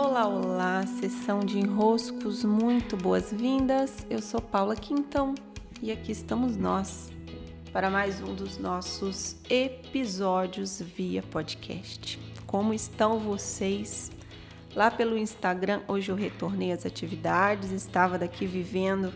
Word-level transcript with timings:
Olá, 0.00 0.28
olá, 0.28 0.86
sessão 0.86 1.40
de 1.40 1.58
enroscos, 1.58 2.44
muito 2.44 2.96
boas-vindas. 2.96 4.06
Eu 4.08 4.22
sou 4.22 4.40
Paula 4.40 4.76
Quintão 4.76 5.34
e 5.82 5.90
aqui 5.90 6.12
estamos 6.12 6.56
nós 6.56 7.10
para 7.72 7.90
mais 7.90 8.20
um 8.20 8.32
dos 8.32 8.58
nossos 8.58 9.34
episódios 9.50 10.80
via 10.80 11.20
podcast. 11.20 12.16
Como 12.46 12.72
estão 12.72 13.18
vocês? 13.18 14.12
Lá 14.72 14.88
pelo 14.88 15.18
Instagram, 15.18 15.82
hoje 15.88 16.12
eu 16.12 16.14
retornei 16.14 16.70
às 16.70 16.86
atividades, 16.86 17.72
estava 17.72 18.16
daqui 18.16 18.46
vivendo 18.46 19.12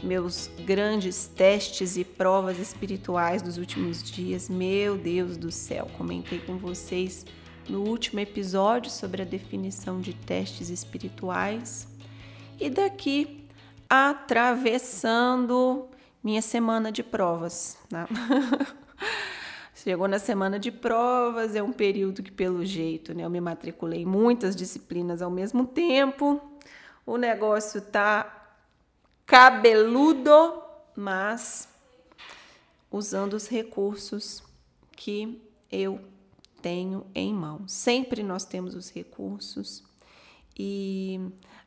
meus 0.00 0.48
grandes 0.64 1.26
testes 1.26 1.96
e 1.96 2.04
provas 2.04 2.60
espirituais 2.60 3.42
dos 3.42 3.58
últimos 3.58 4.00
dias. 4.00 4.48
Meu 4.48 4.96
Deus 4.96 5.36
do 5.36 5.50
céu, 5.50 5.90
comentei 5.98 6.38
com 6.38 6.56
vocês 6.56 7.26
no 7.70 7.82
último 7.82 8.20
episódio 8.20 8.90
sobre 8.90 9.22
a 9.22 9.24
definição 9.24 10.00
de 10.00 10.12
testes 10.12 10.68
espirituais. 10.68 11.86
E 12.58 12.68
daqui 12.68 13.46
atravessando 13.88 15.88
minha 16.22 16.42
semana 16.42 16.92
de 16.92 17.02
provas. 17.02 17.78
Né? 17.90 18.06
Chegou 19.74 20.06
na 20.06 20.18
semana 20.18 20.58
de 20.58 20.70
provas, 20.70 21.56
é 21.56 21.62
um 21.62 21.72
período 21.72 22.22
que, 22.22 22.30
pelo 22.30 22.64
jeito, 22.66 23.14
né, 23.14 23.24
eu 23.24 23.30
me 23.30 23.40
matriculei 23.40 24.02
em 24.02 24.06
muitas 24.06 24.54
disciplinas 24.54 25.22
ao 25.22 25.30
mesmo 25.30 25.66
tempo. 25.66 26.38
O 27.06 27.16
negócio 27.16 27.80
tá 27.80 28.52
cabeludo, 29.24 30.62
mas 30.94 31.66
usando 32.90 33.34
os 33.34 33.48
recursos 33.48 34.42
que 34.92 35.40
eu 35.72 35.98
tenho 36.60 37.06
em 37.14 37.32
mão. 37.32 37.66
Sempre 37.66 38.22
nós 38.22 38.44
temos 38.44 38.74
os 38.74 38.90
recursos 38.90 39.82
e 40.58 41.20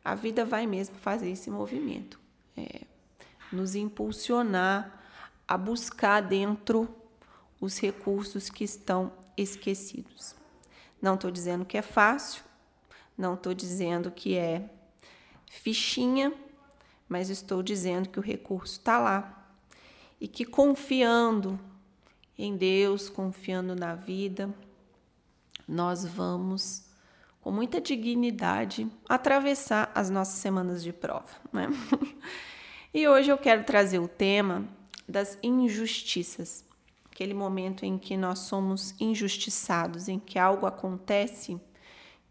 a 0.04 0.16
vida 0.16 0.46
vai 0.46 0.68
mesmo 0.68 0.96
fazer 0.98 1.30
esse 1.30 1.50
movimento, 1.50 2.20
é, 2.56 2.82
nos 3.52 3.76
impulsionar 3.76 5.02
a 5.48 5.58
buscar 5.58 6.22
dentro 6.22 6.88
os 7.60 7.80
recursos 7.80 8.50
que 8.50 8.64
estão 8.64 9.12
esquecidos. 9.38 10.36
Não 11.02 11.16
estou 11.16 11.32
dizendo 11.32 11.66
que 11.66 11.78
é 11.78 11.82
fácil, 11.82 12.44
não 13.18 13.34
estou 13.36 13.54
dizendo 13.54 14.12
que 14.12 14.38
é 14.38 14.70
fichinha, 15.50 16.34
mas 17.08 17.30
estou 17.30 17.62
dizendo 17.62 18.10
que 18.10 18.20
o 18.20 18.24
recurso 18.24 18.74
está 18.74 19.00
lá 19.00 19.48
e 20.20 20.28
que 20.28 20.46
confiando 20.46 21.60
em 22.38 22.56
Deus, 22.56 23.10
confiando 23.10 23.76
na 23.76 23.96
vida, 23.96 24.54
nós 25.68 26.06
vamos, 26.06 26.84
com 27.42 27.52
muita 27.52 27.80
dignidade, 27.80 28.88
atravessar 29.08 29.92
as 29.94 30.10
nossas 30.10 30.36
semanas 30.36 30.84
de 30.84 30.94
prova. 30.94 31.30
Né? 31.52 31.68
e 32.94 33.08
hoje 33.08 33.30
eu 33.30 33.38
quero 33.38 33.64
trazer 33.64 34.00
o 34.00 34.08
tema 34.08 34.66
das 35.08 35.38
injustiças, 35.44 36.66
aquele 37.12 37.34
momento 37.34 37.86
em 37.86 37.98
que 37.98 38.18
nós 38.18 38.40
somos 38.40 38.96
injustiçados, 39.00 40.08
em 40.08 40.20
que 40.20 40.40
algo 40.40 40.66
acontece 40.66 41.60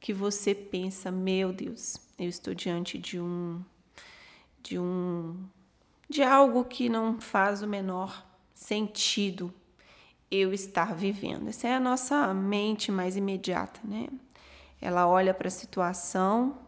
que 0.00 0.12
você 0.12 0.54
pensa, 0.54 1.12
meu 1.12 1.52
Deus, 1.52 1.96
eu 2.18 2.28
estou 2.28 2.54
diante 2.54 2.98
de 2.98 3.20
um 3.20 3.62
de 4.60 4.78
um 4.78 5.36
de 6.08 6.22
algo 6.22 6.64
que 6.64 6.88
não 6.88 7.20
faz 7.20 7.62
o 7.62 7.66
menor 7.66 8.26
sentido 8.52 9.52
eu 10.34 10.54
estar 10.54 10.94
vivendo. 10.94 11.48
Essa 11.48 11.68
é 11.68 11.74
a 11.74 11.80
nossa 11.80 12.32
mente 12.32 12.90
mais 12.90 13.18
imediata, 13.18 13.78
né? 13.84 14.08
Ela 14.80 15.06
olha 15.06 15.34
para 15.34 15.48
a 15.48 15.50
situação, 15.50 16.58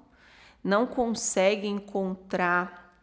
não 0.63 0.87
consegue 0.87 1.67
encontrar 1.67 2.95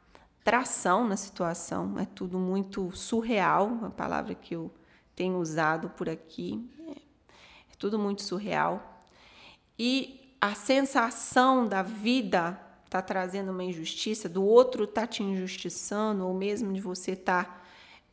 tração 0.44 1.08
na 1.08 1.18
situação, 1.18 1.98
é 2.00 2.06
tudo 2.06 2.38
muito 2.38 2.96
surreal, 2.96 3.80
a 3.84 3.90
palavra 3.90 4.36
que 4.36 4.56
eu 4.56 4.72
tenho 5.16 5.40
usado 5.40 5.90
por 5.90 6.08
aqui, 6.08 6.64
é, 6.88 6.96
tudo 7.80 7.98
muito 7.98 8.22
surreal. 8.22 9.02
E 9.78 10.36
a 10.40 10.54
sensação 10.54 11.68
da 11.68 11.82
vida 11.82 12.60
está 12.86 13.02
trazendo 13.02 13.52
uma 13.52 13.64
injustiça, 13.64 14.30
do 14.30 14.44
outro 14.44 14.84
está 14.84 15.08
te 15.08 15.24
injustiçando, 15.24 16.26
ou 16.26 16.34
mesmo 16.36 16.72
de 16.72 16.80
você 16.80 17.16
tá 17.16 17.61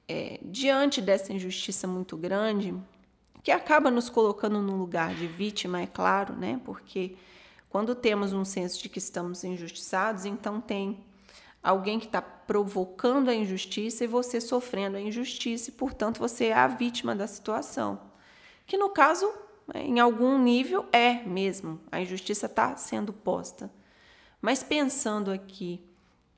é, 0.08 0.40
diante 0.42 1.02
dessa 1.02 1.32
injustiça 1.32 1.86
muito 1.86 2.16
grande, 2.16 2.74
que 3.42 3.52
acaba 3.52 3.90
nos 3.90 4.08
colocando 4.08 4.60
no 4.60 4.76
lugar 4.76 5.14
de 5.14 5.26
vítima, 5.26 5.82
é 5.82 5.86
claro, 5.86 6.34
né? 6.34 6.60
Porque 6.64 7.16
quando 7.68 7.94
temos 7.94 8.32
um 8.32 8.44
senso 8.44 8.82
de 8.82 8.88
que 8.88 8.98
estamos 8.98 9.44
injustiçados, 9.44 10.24
então 10.24 10.60
tem 10.60 11.04
alguém 11.62 11.98
que 11.98 12.06
está 12.06 12.22
provocando 12.22 13.28
a 13.28 13.34
injustiça 13.34 14.04
e 14.04 14.06
você 14.06 14.40
sofrendo 14.40 14.96
a 14.96 15.00
injustiça, 15.00 15.70
e 15.70 15.72
portanto 15.72 16.18
você 16.18 16.46
é 16.46 16.54
a 16.54 16.66
vítima 16.66 17.14
da 17.14 17.26
situação. 17.26 18.00
Que 18.66 18.76
no 18.76 18.88
caso, 18.88 19.30
em 19.74 20.00
algum 20.00 20.38
nível, 20.38 20.86
é 20.92 21.22
mesmo, 21.24 21.80
a 21.92 22.00
injustiça 22.00 22.46
está 22.46 22.76
sendo 22.76 23.12
posta. 23.12 23.70
Mas 24.40 24.62
pensando 24.62 25.30
aqui 25.30 25.87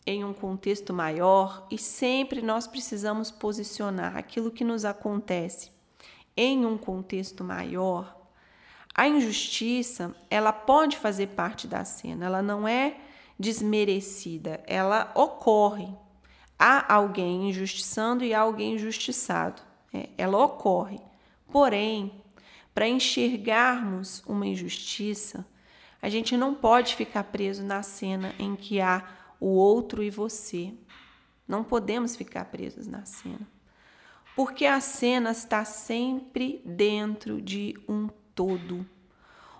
em 0.06 0.24
um 0.24 0.32
contexto 0.32 0.92
maior 0.92 1.66
e 1.70 1.78
sempre 1.78 2.42
nós 2.42 2.66
precisamos 2.66 3.30
posicionar 3.30 4.16
aquilo 4.16 4.50
que 4.50 4.64
nos 4.64 4.84
acontece 4.84 5.70
em 6.36 6.64
um 6.64 6.78
contexto 6.78 7.44
maior. 7.44 8.16
A 8.94 9.06
injustiça, 9.06 10.14
ela 10.28 10.52
pode 10.52 10.96
fazer 10.96 11.28
parte 11.28 11.66
da 11.66 11.84
cena, 11.84 12.26
ela 12.26 12.42
não 12.42 12.66
é 12.66 12.96
desmerecida, 13.38 14.62
ela 14.66 15.10
ocorre. 15.14 15.88
Há 16.58 16.92
alguém 16.92 17.48
injustiçando 17.48 18.24
e 18.24 18.34
há 18.34 18.40
alguém 18.40 18.74
injustiçado. 18.74 19.62
É, 19.92 20.08
ela 20.18 20.44
ocorre. 20.44 21.00
Porém, 21.50 22.22
para 22.74 22.86
enxergarmos 22.86 24.22
uma 24.26 24.46
injustiça, 24.46 25.46
a 26.02 26.08
gente 26.08 26.36
não 26.36 26.54
pode 26.54 26.94
ficar 26.94 27.24
preso 27.24 27.62
na 27.62 27.82
cena 27.82 28.34
em 28.38 28.54
que 28.56 28.80
há 28.80 29.02
o 29.40 29.46
outro 29.46 30.02
e 30.02 30.10
você. 30.10 30.72
Não 31.48 31.64
podemos 31.64 32.14
ficar 32.14 32.44
presos 32.44 32.86
na 32.86 33.04
cena. 33.04 33.48
Porque 34.36 34.66
a 34.66 34.80
cena 34.80 35.32
está 35.32 35.64
sempre 35.64 36.62
dentro 36.64 37.40
de 37.42 37.76
um 37.88 38.08
todo. 38.34 38.86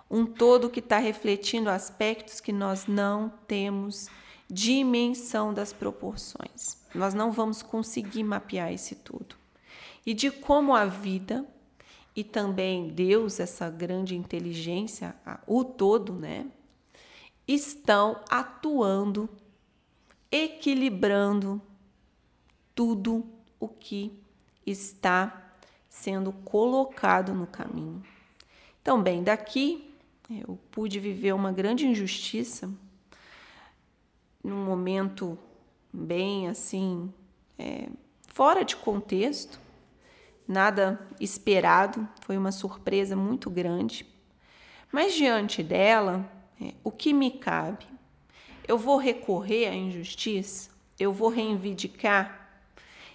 Um 0.09 0.25
todo 0.25 0.69
que 0.69 0.79
está 0.79 0.97
refletindo 0.97 1.69
aspectos 1.69 2.39
que 2.39 2.53
nós 2.53 2.87
não 2.87 3.29
temos 3.47 4.09
dimensão 4.49 5.53
das 5.53 5.73
proporções. 5.73 6.77
Nós 6.93 7.13
não 7.13 7.31
vamos 7.31 7.61
conseguir 7.61 8.23
mapear 8.23 8.71
esse 8.71 8.95
tudo. 8.95 9.35
E 10.05 10.13
de 10.13 10.29
como 10.29 10.75
a 10.75 10.85
vida 10.85 11.45
e 12.15 12.23
também 12.23 12.89
Deus, 12.89 13.39
essa 13.39 13.69
grande 13.69 14.15
inteligência, 14.15 15.15
o 15.47 15.63
todo, 15.63 16.13
né, 16.13 16.47
estão 17.47 18.19
atuando 18.29 19.29
equilibrando 20.31 21.61
tudo 22.73 23.25
o 23.59 23.67
que 23.67 24.11
está 24.65 25.53
sendo 25.89 26.31
colocado 26.31 27.33
no 27.33 27.45
caminho. 27.45 28.01
Então, 28.81 29.01
bem, 29.01 29.23
daqui 29.23 29.93
eu 30.29 30.57
pude 30.71 30.99
viver 30.99 31.33
uma 31.33 31.51
grande 31.51 31.85
injustiça 31.85 32.71
num 34.43 34.63
momento 34.63 35.37
bem 35.93 36.47
assim, 36.47 37.13
é, 37.59 37.89
fora 38.27 38.63
de 38.63 38.75
contexto, 38.75 39.59
nada 40.47 41.05
esperado, 41.19 42.07
foi 42.21 42.37
uma 42.37 42.51
surpresa 42.51 43.15
muito 43.15 43.49
grande. 43.49 44.05
Mas 44.91 45.13
diante 45.13 45.61
dela, 45.61 46.29
é, 46.59 46.73
o 46.83 46.91
que 46.91 47.13
me 47.13 47.31
cabe? 47.31 47.85
Eu 48.71 48.77
vou 48.77 48.95
recorrer 48.95 49.67
à 49.67 49.75
injustiça? 49.75 50.69
Eu 50.97 51.11
vou 51.11 51.27
reivindicar? 51.27 52.63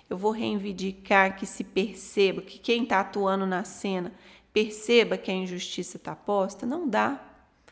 Eu 0.07 0.19
vou 0.19 0.31
reivindicar 0.31 1.35
que 1.35 1.47
se 1.47 1.65
perceba 1.65 2.43
que 2.43 2.59
quem 2.59 2.83
está 2.83 3.01
atuando 3.01 3.47
na 3.47 3.65
cena 3.65 4.13
perceba 4.53 5.17
que 5.17 5.31
a 5.31 5.35
injustiça 5.35 5.97
está 5.97 6.15
posta? 6.15 6.67
Não 6.67 6.87
dá. 6.87 7.19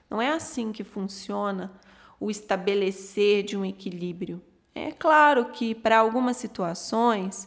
Não 0.08 0.22
é 0.22 0.30
assim 0.30 0.72
que 0.72 0.82
funciona 0.82 1.70
o 2.18 2.30
estabelecer 2.30 3.42
de 3.42 3.54
um 3.54 3.66
equilíbrio. 3.66 4.40
É 4.74 4.90
claro 4.90 5.50
que 5.50 5.74
para 5.74 5.98
algumas 5.98 6.38
situações 6.38 7.46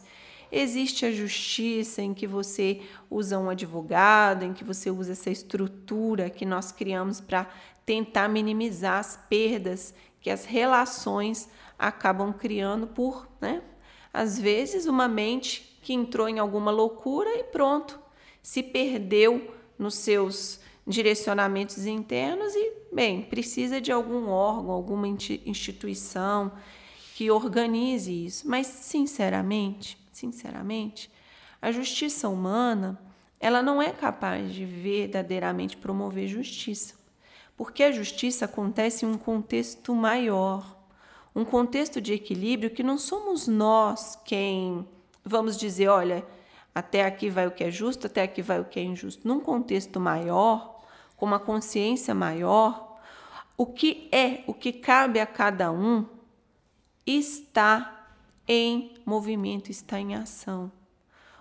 existe 0.52 1.04
a 1.04 1.10
justiça 1.10 2.00
em 2.00 2.14
que 2.14 2.28
você 2.28 2.80
usa 3.10 3.40
um 3.40 3.50
advogado, 3.50 4.44
em 4.44 4.52
que 4.52 4.62
você 4.62 4.88
usa 4.88 5.10
essa 5.10 5.30
estrutura 5.30 6.30
que 6.30 6.46
nós 6.46 6.70
criamos 6.70 7.20
para 7.20 7.50
tentar 7.84 8.28
minimizar 8.28 9.00
as 9.00 9.18
perdas 9.28 9.92
que 10.28 10.32
as 10.32 10.44
relações 10.44 11.48
acabam 11.78 12.34
criando 12.34 12.86
por, 12.86 13.26
né? 13.40 13.62
Às 14.12 14.38
vezes, 14.38 14.84
uma 14.84 15.08
mente 15.08 15.78
que 15.80 15.94
entrou 15.94 16.28
em 16.28 16.38
alguma 16.38 16.70
loucura 16.70 17.30
e 17.38 17.44
pronto, 17.44 17.98
se 18.42 18.62
perdeu 18.62 19.54
nos 19.78 19.94
seus 19.94 20.60
direcionamentos 20.86 21.86
internos 21.86 22.54
e 22.54 22.76
Bem, 22.90 23.20
precisa 23.22 23.82
de 23.82 23.92
algum 23.92 24.28
órgão, 24.28 24.70
alguma 24.70 25.06
instituição 25.06 26.50
que 27.14 27.30
organize 27.30 28.10
isso. 28.10 28.48
Mas, 28.48 28.66
sinceramente, 28.66 29.98
sinceramente, 30.10 31.10
a 31.60 31.70
justiça 31.70 32.30
humana, 32.30 32.98
ela 33.38 33.62
não 33.62 33.80
é 33.80 33.92
capaz 33.92 34.54
de 34.54 34.64
verdadeiramente 34.64 35.76
promover 35.76 36.28
justiça. 36.28 36.97
Porque 37.58 37.82
a 37.82 37.92
justiça 37.92 38.46
acontece 38.46 39.04
em 39.04 39.08
um 39.08 39.18
contexto 39.18 39.94
maior, 39.94 40.78
um 41.34 41.44
contexto 41.44 42.00
de 42.00 42.14
equilíbrio 42.14 42.70
que 42.70 42.82
não 42.84 42.96
somos 42.96 43.46
nós 43.46 44.16
quem 44.24 44.88
vamos 45.24 45.56
dizer, 45.56 45.88
olha, 45.88 46.24
até 46.72 47.04
aqui 47.04 47.28
vai 47.28 47.48
o 47.48 47.50
que 47.50 47.64
é 47.64 47.70
justo, 47.70 48.06
até 48.06 48.22
aqui 48.22 48.40
vai 48.40 48.60
o 48.60 48.64
que 48.64 48.78
é 48.78 48.82
injusto. 48.84 49.26
Num 49.26 49.40
contexto 49.40 49.98
maior, 49.98 50.80
com 51.16 51.26
uma 51.26 51.40
consciência 51.40 52.14
maior, 52.14 52.96
o 53.56 53.66
que 53.66 54.08
é, 54.12 54.44
o 54.46 54.54
que 54.54 54.72
cabe 54.72 55.18
a 55.18 55.26
cada 55.26 55.72
um, 55.72 56.06
está 57.04 58.06
em 58.46 58.94
movimento, 59.04 59.68
está 59.68 59.98
em 59.98 60.14
ação. 60.14 60.70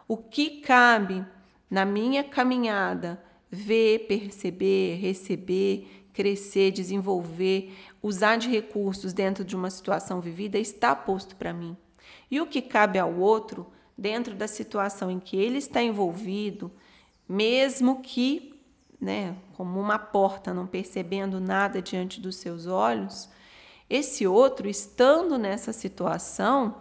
O 0.07 0.17
que 0.17 0.61
cabe 0.61 1.23
na 1.69 1.85
minha 1.85 2.23
caminhada, 2.23 3.23
ver, 3.51 4.07
perceber, 4.07 4.95
receber, 4.95 6.06
crescer, 6.17 6.71
desenvolver, 6.71 7.77
usar 8.01 8.37
de 8.37 8.49
recursos 8.49 9.13
dentro 9.13 9.45
de 9.45 9.55
uma 9.55 9.69
situação 9.69 10.19
vivida, 10.19 10.57
está 10.57 10.95
posto 10.95 11.35
para 11.35 11.53
mim. 11.53 11.77
E 12.31 12.41
o 12.41 12.47
que 12.47 12.59
cabe 12.59 12.97
ao 12.97 13.13
outro, 13.19 13.67
dentro 13.95 14.33
da 14.33 14.47
situação 14.47 15.11
em 15.11 15.19
que 15.19 15.37
ele 15.37 15.59
está 15.59 15.79
envolvido, 15.79 16.71
mesmo 17.29 18.01
que 18.01 18.59
né, 18.99 19.35
como 19.53 19.79
uma 19.79 19.99
porta, 19.99 20.55
não 20.55 20.65
percebendo 20.65 21.39
nada 21.39 21.83
diante 21.83 22.19
dos 22.19 22.37
seus 22.37 22.65
olhos, 22.65 23.29
esse 23.87 24.25
outro, 24.25 24.67
estando 24.67 25.37
nessa 25.37 25.71
situação, 25.71 26.77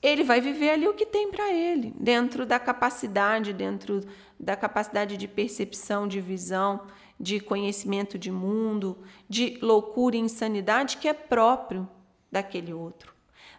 ele 0.00 0.24
vai 0.24 0.40
viver 0.40 0.70
ali 0.70 0.88
o 0.88 0.94
que 0.94 1.04
tem 1.04 1.30
para 1.30 1.52
ele, 1.52 1.92
dentro 2.00 2.46
da 2.46 2.58
capacidade, 2.58 3.52
dentro 3.52 4.00
da 4.40 4.56
capacidade 4.56 5.18
de 5.18 5.28
percepção, 5.28 6.08
de 6.08 6.22
visão, 6.22 6.86
de 7.18 7.40
conhecimento 7.40 8.18
de 8.18 8.30
mundo, 8.30 8.98
de 9.28 9.58
loucura 9.62 10.16
e 10.16 10.20
insanidade 10.20 10.96
que 10.96 11.08
é 11.08 11.12
próprio 11.12 11.88
daquele 12.30 12.72
outro. 12.72 13.14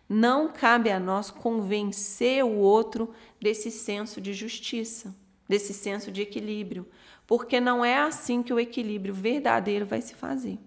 Não 0.07 0.51
cabe 0.51 0.91
a 0.91 0.99
nós 0.99 1.31
convencer 1.31 2.43
o 2.43 2.57
outro 2.57 3.13
desse 3.39 3.71
senso 3.71 4.19
de 4.19 4.33
justiça, 4.33 5.15
desse 5.47 5.73
senso 5.73 6.11
de 6.11 6.21
equilíbrio, 6.21 6.87
porque 7.25 7.59
não 7.59 7.83
é 7.83 7.97
assim 7.97 8.43
que 8.43 8.53
o 8.53 8.59
equilíbrio 8.59 9.13
verdadeiro 9.13 9.85
vai 9.85 10.01
se 10.01 10.13
fazer. 10.13 10.59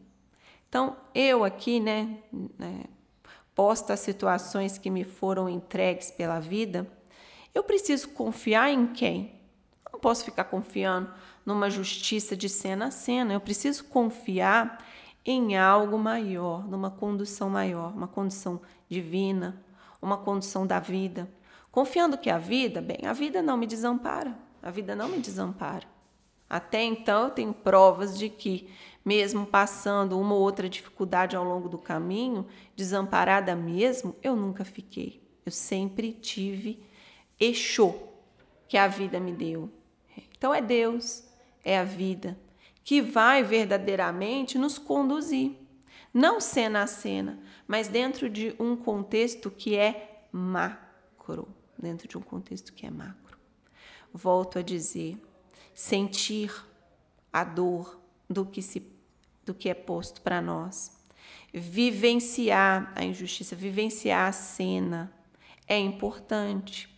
Então, 0.68 0.96
eu 1.14 1.44
aqui, 1.44 1.78
né, 1.78 2.18
né 2.58 2.84
posta 3.54 3.94
as 3.94 4.00
situações 4.00 4.76
que 4.76 4.90
me 4.90 5.02
foram 5.04 5.48
entregues 5.48 6.10
pela 6.10 6.38
vida, 6.38 6.86
eu 7.54 7.64
preciso 7.64 8.10
confiar 8.10 8.70
em 8.70 8.88
quem? 8.88 9.32
Não 9.90 9.98
posso 9.98 10.24
ficar 10.24 10.44
confiando 10.44 11.10
numa 11.46 11.70
justiça 11.70 12.36
de 12.36 12.48
cena 12.48 12.86
a 12.86 12.90
cena, 12.90 13.32
eu 13.32 13.40
preciso 13.40 13.84
confiar 13.84 14.84
em 15.24 15.56
algo 15.56 15.96
maior, 15.96 16.68
numa 16.68 16.90
condução 16.90 17.48
maior, 17.48 17.94
uma 17.94 18.08
condução 18.08 18.60
divina, 18.88 19.64
uma 20.02 20.18
condução 20.18 20.66
da 20.66 20.80
vida. 20.80 21.30
Confiando 21.70 22.18
que 22.18 22.28
a 22.28 22.38
vida, 22.38 22.80
bem, 22.80 22.98
a 23.06 23.12
vida 23.12 23.42
não 23.42 23.56
me 23.56 23.66
desampara, 23.66 24.36
a 24.62 24.70
vida 24.70 24.96
não 24.96 25.08
me 25.08 25.18
desampara. 25.18 25.86
Até 26.48 26.82
então, 26.82 27.24
eu 27.24 27.30
tenho 27.30 27.52
provas 27.52 28.18
de 28.18 28.28
que, 28.28 28.68
mesmo 29.04 29.46
passando 29.46 30.18
uma 30.18 30.34
ou 30.34 30.40
outra 30.40 30.68
dificuldade 30.68 31.34
ao 31.34 31.44
longo 31.44 31.68
do 31.68 31.78
caminho, 31.78 32.46
desamparada 32.74 33.54
mesmo, 33.56 34.14
eu 34.22 34.36
nunca 34.36 34.64
fiquei. 34.64 35.22
Eu 35.44 35.52
sempre 35.52 36.12
tive 36.12 36.82
Exô 37.38 37.94
que 38.68 38.76
a 38.76 38.88
vida 38.88 39.20
me 39.20 39.32
deu. 39.32 39.70
Então, 40.36 40.54
é 40.54 40.62
Deus, 40.62 41.25
é 41.66 41.76
a 41.76 41.84
vida, 41.84 42.38
que 42.84 43.02
vai 43.02 43.42
verdadeiramente 43.42 44.56
nos 44.56 44.78
conduzir. 44.78 45.56
Não 46.14 46.40
cena 46.40 46.82
a 46.82 46.86
cena, 46.86 47.40
mas 47.66 47.88
dentro 47.88 48.30
de 48.30 48.54
um 48.60 48.76
contexto 48.76 49.50
que 49.50 49.76
é 49.76 50.28
macro. 50.30 51.48
Dentro 51.76 52.06
de 52.06 52.16
um 52.16 52.20
contexto 52.20 52.72
que 52.72 52.86
é 52.86 52.90
macro. 52.90 53.36
Volto 54.14 54.60
a 54.60 54.62
dizer, 54.62 55.20
sentir 55.74 56.54
a 57.32 57.42
dor 57.42 58.00
do 58.30 58.46
que, 58.46 58.62
se, 58.62 58.88
do 59.44 59.52
que 59.52 59.68
é 59.68 59.74
posto 59.74 60.20
para 60.20 60.40
nós, 60.40 60.96
vivenciar 61.52 62.92
a 62.94 63.04
injustiça, 63.04 63.56
vivenciar 63.56 64.28
a 64.28 64.32
cena 64.32 65.12
é 65.66 65.76
importante. 65.76 66.88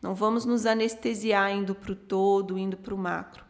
Não 0.00 0.14
vamos 0.14 0.46
nos 0.46 0.64
anestesiar 0.64 1.52
indo 1.52 1.74
para 1.74 1.92
o 1.92 1.96
todo, 1.96 2.58
indo 2.58 2.78
para 2.78 2.94
o 2.94 2.98
macro, 2.98 3.44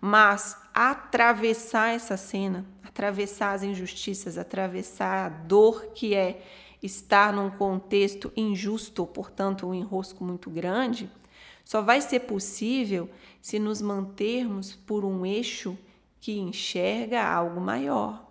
mas 0.00 0.56
atravessar 0.74 1.94
essa 1.94 2.16
cena, 2.16 2.64
atravessar 2.82 3.52
as 3.52 3.62
injustiças, 3.62 4.38
atravessar 4.38 5.26
a 5.26 5.28
dor 5.28 5.92
que 5.94 6.14
é 6.14 6.42
estar 6.82 7.32
num 7.32 7.50
contexto 7.50 8.32
injusto, 8.36 9.06
portanto, 9.06 9.66
um 9.66 9.74
enrosco 9.74 10.22
muito 10.24 10.50
grande, 10.50 11.10
só 11.64 11.82
vai 11.82 12.00
ser 12.00 12.20
possível 12.20 13.10
se 13.40 13.58
nos 13.58 13.82
mantermos 13.82 14.74
por 14.74 15.04
um 15.04 15.26
eixo 15.26 15.76
que 16.20 16.38
enxerga 16.38 17.24
algo 17.24 17.60
maior. 17.60 18.24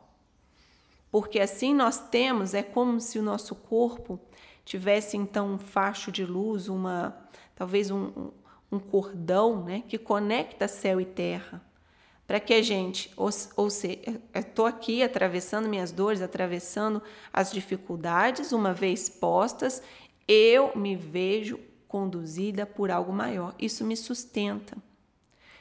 Porque 1.12 1.40
assim 1.40 1.74
nós 1.74 1.98
temos, 2.10 2.54
é 2.54 2.64
como 2.64 3.00
se 3.00 3.20
o 3.20 3.24
nosso 3.24 3.56
corpo 3.56 4.20
tivesse 4.66 5.16
então 5.16 5.54
um 5.54 5.58
facho 5.58 6.12
de 6.12 6.26
luz, 6.26 6.68
uma 6.68 7.16
talvez 7.56 7.90
um, 7.92 8.32
um 8.72 8.80
cordão 8.80 9.64
né, 9.64 9.84
que 9.88 9.98
conecta 9.98 10.68
céu 10.68 11.00
e 11.00 11.06
terra. 11.06 11.62
Para 12.28 12.40
que 12.40 12.54
a 12.54 12.62
gente, 12.62 13.12
ou, 13.16 13.30
ou 13.56 13.70
seja, 13.70 14.20
estou 14.34 14.66
aqui 14.66 15.04
atravessando 15.04 15.70
minhas 15.70 15.92
dores, 15.92 16.22
atravessando 16.22 17.02
as 17.32 17.52
dificuldades, 17.52 18.52
uma 18.52 18.74
vez 18.74 19.08
postas, 19.08 19.84
eu 20.28 20.76
me 20.76 20.96
vejo 20.96 21.60
conduzida 21.88 22.66
por 22.66 22.90
algo 22.90 23.14
maior. 23.14 23.54
Isso 23.60 23.86
me 23.86 23.96
sustenta. 23.96 24.76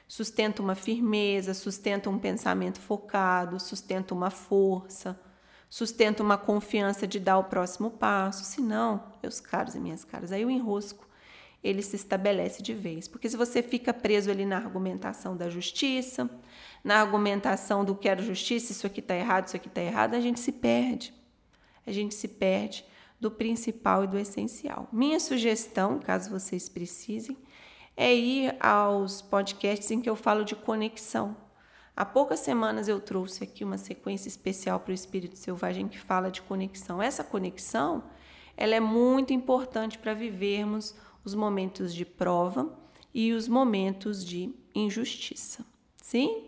Sustenta 0.08 0.62
uma 0.62 0.74
firmeza, 0.74 1.52
sustenta 1.54 2.08
um 2.08 2.18
pensamento 2.18 2.80
focado, 2.80 3.60
sustenta 3.60 4.14
uma 4.14 4.30
força, 4.30 5.18
sustenta 5.68 6.22
uma 6.22 6.38
confiança 6.38 7.06
de 7.06 7.18
dar 7.18 7.38
o 7.38 7.44
próximo 7.44 7.90
passo. 7.90 8.44
Se 8.44 8.60
não, 8.60 9.12
meus 9.22 9.38
caros 9.40 9.74
e 9.74 9.80
minhas 9.80 10.04
caras, 10.04 10.32
aí 10.32 10.44
o 10.44 10.50
enrosco 10.50 11.03
ele 11.64 11.80
se 11.80 11.96
estabelece 11.96 12.62
de 12.62 12.74
vez. 12.74 13.08
Porque 13.08 13.28
se 13.28 13.36
você 13.36 13.62
fica 13.62 13.94
preso 13.94 14.30
ali 14.30 14.44
na 14.44 14.56
argumentação 14.56 15.34
da 15.34 15.48
justiça, 15.48 16.28
na 16.84 17.00
argumentação 17.00 17.82
do 17.82 17.94
que 17.94 18.06
era 18.06 18.22
justiça, 18.22 18.70
isso 18.70 18.86
aqui 18.86 19.00
está 19.00 19.16
errado, 19.16 19.46
isso 19.46 19.56
aqui 19.56 19.68
está 19.68 19.80
errado, 19.80 20.14
a 20.14 20.20
gente 20.20 20.38
se 20.38 20.52
perde. 20.52 21.14
A 21.86 21.90
gente 21.90 22.14
se 22.14 22.28
perde 22.28 22.84
do 23.18 23.30
principal 23.30 24.04
e 24.04 24.06
do 24.06 24.18
essencial. 24.18 24.86
Minha 24.92 25.18
sugestão, 25.18 25.98
caso 25.98 26.28
vocês 26.28 26.68
precisem, 26.68 27.36
é 27.96 28.14
ir 28.14 28.54
aos 28.60 29.22
podcasts 29.22 29.90
em 29.90 30.00
que 30.02 30.10
eu 30.10 30.16
falo 30.16 30.44
de 30.44 30.54
conexão. 30.54 31.34
Há 31.96 32.04
poucas 32.04 32.40
semanas 32.40 32.88
eu 32.88 33.00
trouxe 33.00 33.44
aqui 33.44 33.64
uma 33.64 33.78
sequência 33.78 34.28
especial 34.28 34.80
para 34.80 34.90
o 34.90 34.94
espírito 34.94 35.38
selvagem 35.38 35.88
que 35.88 35.98
fala 35.98 36.30
de 36.30 36.42
conexão. 36.42 37.00
Essa 37.00 37.24
conexão, 37.24 38.04
ela 38.56 38.74
é 38.74 38.80
muito 38.80 39.32
importante 39.32 39.96
para 39.96 40.12
vivermos 40.12 40.94
os 41.24 41.34
momentos 41.34 41.94
de 41.94 42.04
prova 42.04 42.72
e 43.12 43.32
os 43.32 43.48
momentos 43.48 44.24
de 44.24 44.52
injustiça. 44.74 45.64
Sim? 46.02 46.44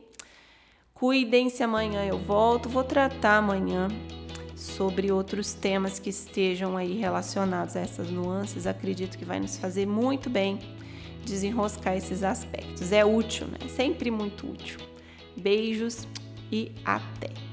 Cuidem-se 0.93 1.63
amanhã 1.63 2.05
eu 2.05 2.19
volto, 2.19 2.69
vou 2.69 2.85
tratar 2.85 3.39
amanhã 3.39 3.89
sobre 4.55 5.13
outros 5.13 5.53
temas 5.53 5.99
que 5.99 6.11
estejam 6.11 6.77
aí 6.77 6.99
relacionados 6.99 7.77
a 7.77 7.81
essas 7.81 8.11
nuances, 8.11 8.67
acredito 8.67 9.19
que 9.19 9.25
vai 9.25 9.39
nos 9.39 9.59
fazer 9.59 9.87
muito 9.87 10.31
bem 10.31 10.59
desenroscar 11.25 11.97
esses 11.97 12.23
aspectos. 12.23 12.93
É 12.93 13.05
útil, 13.05 13.47
né? 13.49 13.69
Sempre 13.69 14.11
muito 14.11 14.51
útil. 14.51 14.79
Beijos 15.37 16.07
e 16.51 16.73
até! 16.85 17.46